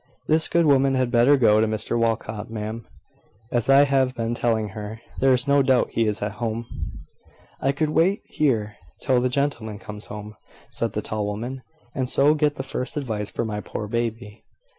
[0.25, 2.87] "This good woman had better go to Mr Walcot, ma'am,
[3.51, 4.99] as I have been telling her.
[5.19, 6.65] There's no doubt he is at home."
[7.61, 10.37] "I could wait here till the gentleman comes home,"
[10.69, 11.61] said the tall woman;
[11.93, 14.43] "and so get the first advice for my poor baby.